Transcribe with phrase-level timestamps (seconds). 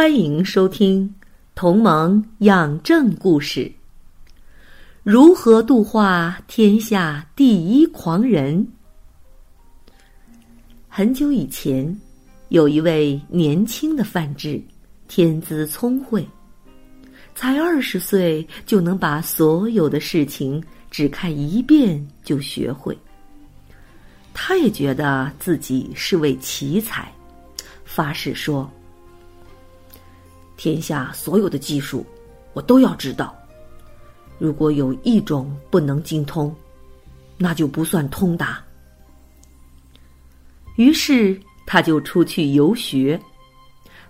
[0.00, 1.02] 欢迎收听
[1.56, 3.62] 《同盟养正故事》，
[5.02, 8.64] 如何度化天下第一狂人？
[10.88, 12.00] 很久以前，
[12.50, 14.62] 有一位年轻的范志，
[15.08, 16.24] 天资聪慧，
[17.34, 20.62] 才二十岁就能把所有的事情
[20.92, 22.96] 只看一遍就学会。
[24.32, 27.12] 他也觉得自己是位奇才，
[27.84, 28.70] 发誓说。
[30.58, 32.04] 天下所有的技术，
[32.52, 33.34] 我都要知道。
[34.38, 36.54] 如果有一种不能精通，
[37.38, 38.62] 那就不算通达。
[40.76, 43.18] 于是他就出去游学，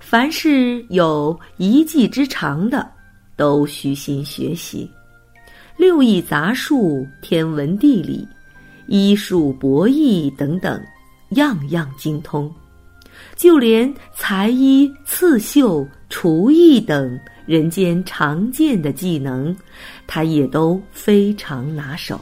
[0.00, 2.90] 凡是有一技之长的，
[3.36, 4.90] 都虚心学习。
[5.76, 8.26] 六艺杂术、天文地理、
[8.86, 10.82] 医术博弈等等，
[11.30, 12.52] 样样精通。
[13.36, 19.56] 就连裁衣、刺绣、厨艺等人间常见的技能，
[20.06, 22.20] 他也都非常拿手。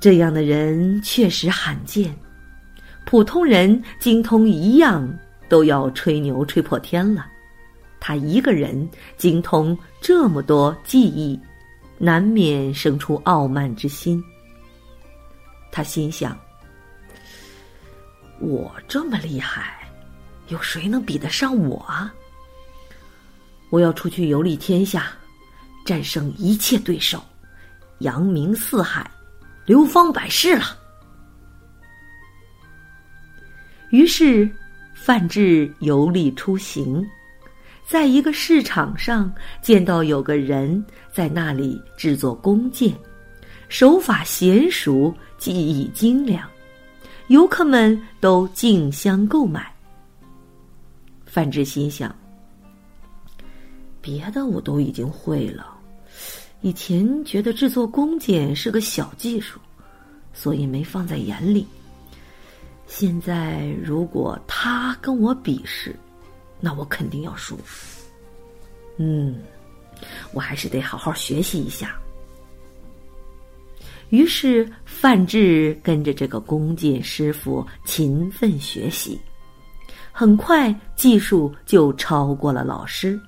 [0.00, 2.14] 这样的人确实罕见，
[3.06, 5.08] 普通人精通一样
[5.48, 7.26] 都要吹牛吹破天了，
[8.00, 11.38] 他一个人精通这么多技艺，
[11.96, 14.22] 难免生出傲慢之心。
[15.70, 16.38] 他心想。
[18.44, 19.90] 我这么厉害，
[20.48, 22.12] 有谁能比得上我啊？
[23.70, 25.10] 我要出去游历天下，
[25.84, 27.24] 战胜一切对手，
[28.00, 29.10] 扬名四海，
[29.64, 30.78] 流芳百世了。
[33.90, 34.48] 于是，
[34.94, 37.04] 范志游历出行，
[37.88, 39.32] 在一个市场上
[39.62, 42.94] 见到有个人在那里制作弓箭，
[43.68, 46.48] 手法娴熟，技艺精良。
[47.28, 49.72] 游客们都竞相购买。
[51.24, 52.14] 范志心想：
[54.00, 55.74] 别的我都已经会了，
[56.60, 59.58] 以前觉得制作弓箭是个小技术，
[60.34, 61.66] 所以没放在眼里。
[62.86, 65.96] 现在如果他跟我比试，
[66.60, 67.58] 那我肯定要输。
[68.98, 69.42] 嗯，
[70.32, 71.98] 我还是得好好学习一下。
[74.10, 74.70] 于是，
[75.04, 79.20] 范志跟着这个弓箭师傅勤奋学习，
[80.10, 83.20] 很快技术就超过了老师。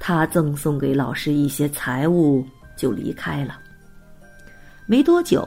[0.00, 2.42] 他赠送给老师一些财物，
[2.78, 3.58] 就离开了。
[4.86, 5.46] 没多久，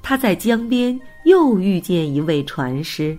[0.00, 3.18] 他在江边又遇见一位船师，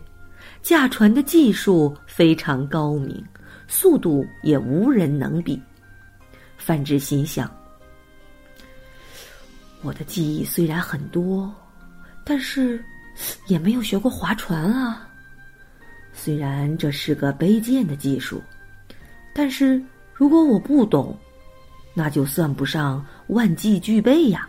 [0.62, 3.22] 驾船的技术非常高明，
[3.68, 5.62] 速度也无人能比。
[6.56, 7.54] 范志心想。
[9.84, 11.54] 我的记忆虽然很多，
[12.26, 12.84] 但是
[13.48, 15.08] 也没有学过划船啊。
[16.14, 18.42] 虽然这是个卑贱的技术，
[19.34, 19.82] 但是
[20.14, 21.18] 如果我不懂，
[21.94, 24.48] 那就算不上万技俱备呀。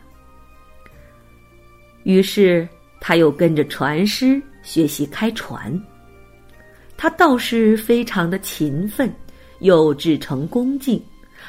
[2.05, 2.69] 于是
[3.01, 5.79] 他又跟着船师学习开船。
[6.97, 9.13] 他倒是非常的勤奋，
[9.59, 11.03] 又至诚恭敬，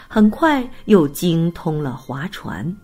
[0.07, 2.75] 很快又精通了划船。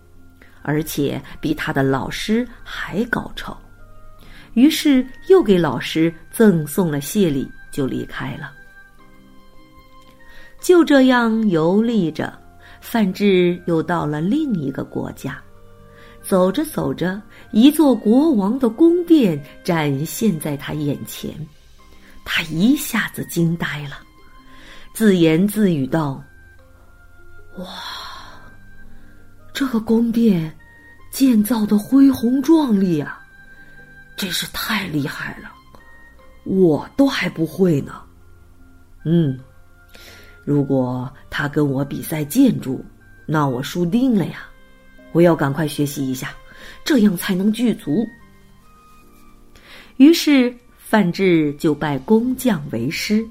[0.61, 3.57] 而且比他的老师还高超，
[4.53, 8.51] 于是又给老师赠送了谢礼，就离开了。
[10.59, 12.37] 就这样游历着，
[12.79, 15.41] 范志又到了另一个国家。
[16.21, 17.19] 走着走着，
[17.51, 21.33] 一座国王的宫殿展现在他眼前，
[22.23, 23.97] 他一下子惊呆了，
[24.93, 26.23] 自言自语道
[27.57, 27.65] ：“哇！”
[29.61, 30.51] 这个宫殿
[31.11, 33.23] 建造的恢宏壮丽啊，
[34.17, 35.51] 真是太厉害了，
[36.45, 38.01] 我都还不会呢。
[39.05, 39.39] 嗯，
[40.43, 42.83] 如果他跟我比赛建筑，
[43.27, 44.47] 那我输定了呀！
[45.11, 46.33] 我要赶快学习一下，
[46.83, 48.03] 这样才能具足。
[49.97, 53.23] 于是范志就拜工匠为师，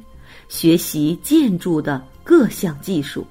[0.48, 3.26] 学习建筑的各项技术。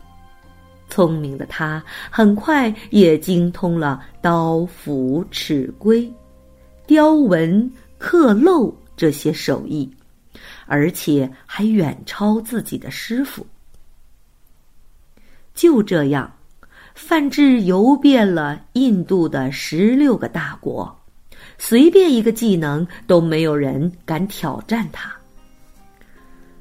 [0.90, 6.12] 聪明的他很快也精通了刀斧尺规、
[6.88, 9.90] 雕纹刻镂这些手艺，
[10.66, 13.46] 而且还远超自己的师傅。
[15.54, 16.32] 就这样，
[16.96, 20.98] 范志游遍了印度的十六个大国，
[21.58, 25.14] 随便一个技能都没有人敢挑战他。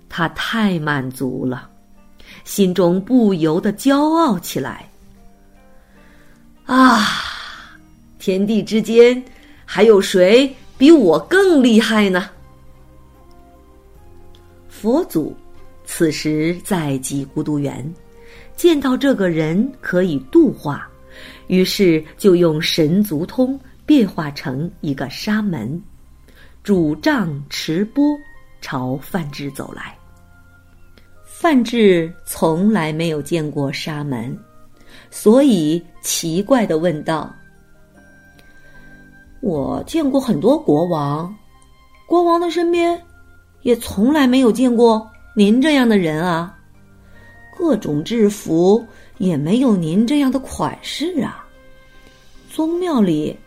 [0.09, 1.71] 他太满足了，
[2.49, 4.89] 心中不由得骄傲起来。
[6.65, 7.07] 啊，
[8.19, 9.23] 天地之间，
[9.67, 12.31] 还有谁比我更厉害呢？
[14.71, 15.37] 佛祖
[15.85, 17.87] 此时在极孤独园，
[18.57, 20.89] 见到这个人可以度化，
[21.49, 25.81] 于是就用神足通变化成一个沙门，
[26.65, 28.19] 拄杖持钵
[28.63, 29.95] 朝范志走来。
[31.41, 34.37] 范志从来没有见过沙门，
[35.09, 37.33] 所以奇怪的问道
[39.41, 41.33] ：“我见过很多国王，
[42.09, 43.01] 国王的身边
[43.63, 46.59] 也从来没有见过您这样的人啊！
[47.57, 48.85] 各种制服
[49.19, 51.47] 也没有您这样的款式啊！
[52.51, 53.39] 宗庙里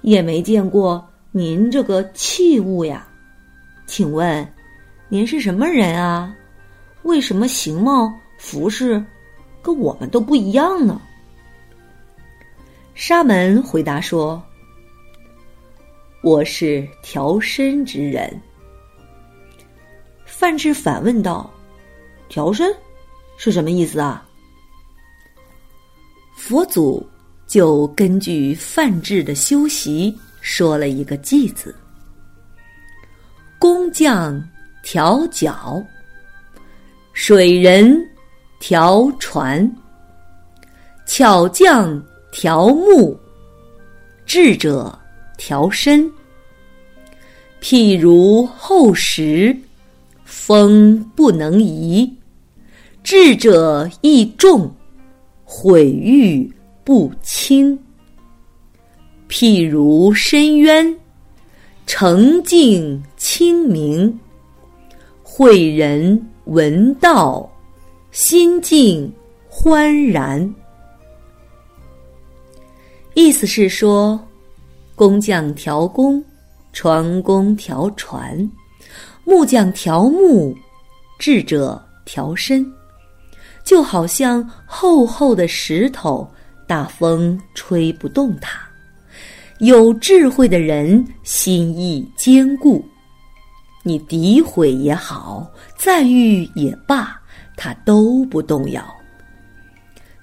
[0.00, 3.06] 也没见过您这个器物呀！
[3.86, 4.50] 请问
[5.10, 6.34] 您是什么人啊？”
[7.02, 9.02] 为什么形貌服饰
[9.62, 11.00] 跟我们都不一样呢？
[12.94, 14.42] 沙门回答说
[16.22, 18.40] ：“我是调身之人。”
[20.26, 21.50] 范志反问道
[22.28, 22.70] ：“调身
[23.38, 24.26] 是什么意思啊？”
[26.36, 27.06] 佛祖
[27.46, 31.74] 就根据范志的修习说了一个偈子
[33.58, 34.42] ：“工匠
[34.82, 35.82] 调脚。”
[37.22, 38.02] 水人
[38.58, 39.70] 调船，
[41.04, 42.02] 巧匠
[42.32, 43.14] 调木，
[44.24, 44.98] 智者
[45.36, 46.10] 调身。
[47.60, 49.54] 譬如厚实，
[50.24, 52.10] 风不能移；
[53.04, 54.74] 智者易重，
[55.44, 56.50] 毁誉
[56.82, 57.78] 不轻。
[59.28, 60.98] 譬如深渊，
[61.86, 64.18] 澄净清明，
[65.22, 66.18] 慧人。
[66.50, 67.48] 闻道，
[68.10, 69.08] 心境
[69.48, 70.52] 欢然。
[73.14, 74.18] 意思是说，
[74.96, 76.20] 工匠调工，
[76.72, 78.50] 船工调船，
[79.24, 80.52] 木匠调木，
[81.20, 82.66] 智者调身，
[83.62, 86.28] 就好像厚厚的石头，
[86.66, 88.58] 大风吹不动它；
[89.60, 92.84] 有智慧的人，心意坚固。
[93.82, 97.18] 你诋毁也好，赞誉也罢，
[97.56, 98.84] 他都不动摇。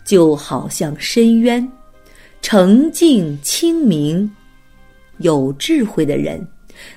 [0.05, 1.67] 就好像深渊，
[2.41, 4.31] 澄净清明，
[5.17, 6.45] 有智慧的人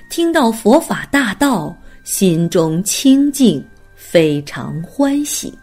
[0.09, 3.63] 听到佛法大道，心中清净，
[3.95, 5.53] 非常欢喜。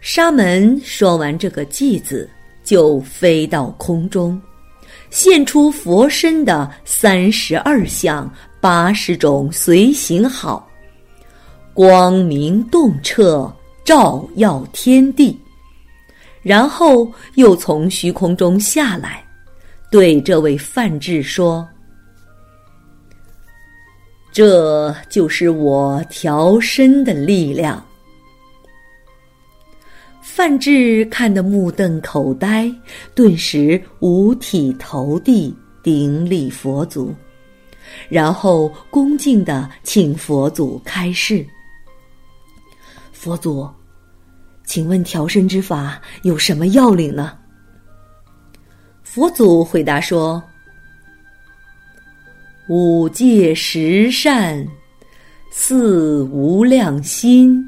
[0.00, 2.30] 沙门说完这个偈子，
[2.62, 4.40] 就飞到空中，
[5.10, 8.32] 现出佛身的三十二相。
[8.60, 10.68] 八十种随行好，
[11.72, 13.50] 光明洞彻，
[13.84, 15.38] 照耀天地。
[16.42, 19.24] 然后又从虚空中下来，
[19.90, 21.66] 对这位范志说
[24.32, 27.84] ：“这就是我调身的力量。”
[30.22, 32.72] 范志看得目瞪口呆，
[33.14, 37.14] 顿时五体投地，顶礼佛祖。
[38.08, 41.46] 然后恭敬的请佛祖开示。
[43.12, 43.68] 佛祖，
[44.64, 47.36] 请问调身之法有什么要领呢？
[49.02, 50.42] 佛祖回答说
[52.68, 54.66] ：“五戒十善，
[55.50, 57.60] 四无量心，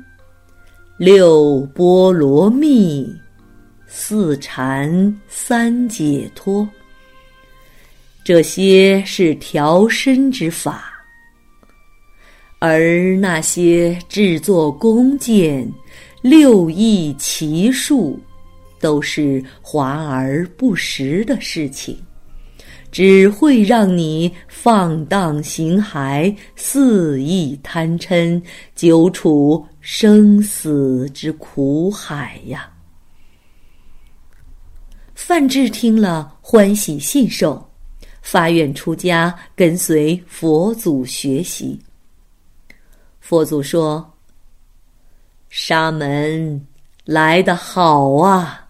[0.97, 3.13] 六波罗蜜，
[3.87, 6.69] 四禅，三解脱。”
[8.25, 10.85] 这些是调身之法，
[12.61, 15.69] 而那些制作弓箭、
[16.21, 18.21] 六艺奇术，
[18.81, 22.01] 都是华而不实的事情，
[22.93, 28.41] 只会让你放荡形骸、肆意贪嗔，
[28.77, 32.71] 久处生死之苦海呀！
[35.13, 37.72] 范志听了，欢喜信受。
[38.23, 41.79] 发愿出家，跟随佛祖学习。
[43.21, 44.09] 佛祖说
[45.51, 46.67] ：“沙门
[47.05, 48.69] 来得好啊！”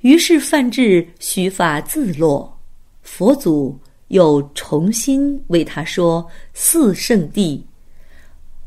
[0.00, 2.56] 于是范志须发自落，
[3.02, 3.78] 佛祖
[4.08, 6.24] 又重新为他说
[6.54, 7.66] 四圣地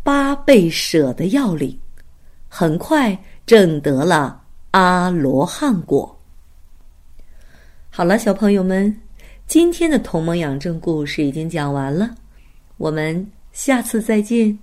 [0.04, 1.80] 八倍舍的要领，
[2.50, 6.20] 很快证得了阿罗汉果。
[7.90, 9.02] 好了，小朋友们，
[9.52, 12.16] 今天的同盟养正故事已经讲完了，
[12.78, 14.58] 我们下次再见。